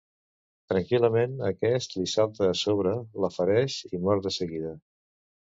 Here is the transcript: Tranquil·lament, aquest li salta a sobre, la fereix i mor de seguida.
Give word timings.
Tranquil·lament, 0.71 1.35
aquest 1.49 1.93
li 1.99 2.07
salta 2.15 2.47
a 2.53 2.57
sobre, 2.63 2.97
la 3.27 3.33
fereix 3.37 3.79
i 3.93 4.03
mor 4.07 4.29
de 4.29 4.37
seguida. 4.43 4.77